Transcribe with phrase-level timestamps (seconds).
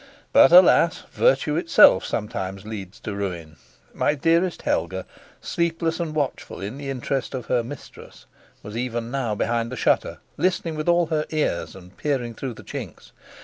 [0.33, 3.57] But, alas, virtue itself sometimes leads to ruin.
[3.93, 5.05] My dearest Helga,
[5.41, 8.25] sleepless and watchful in the interest of her mistress,
[8.63, 12.63] was even now behind the shutter, listening with all her ears and peering through the
[12.63, 13.11] chinks.